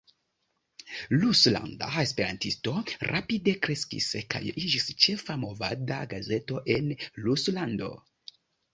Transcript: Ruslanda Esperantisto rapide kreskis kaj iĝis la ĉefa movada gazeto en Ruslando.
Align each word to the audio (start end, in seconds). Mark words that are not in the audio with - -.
Ruslanda 1.23 1.89
Esperantisto 2.05 2.73
rapide 3.11 3.55
kreskis 3.67 4.09
kaj 4.35 4.43
iĝis 4.55 4.91
la 4.91 4.99
ĉefa 5.07 5.39
movada 5.45 6.03
gazeto 6.17 6.63
en 6.81 6.95
Ruslando. 7.31 7.97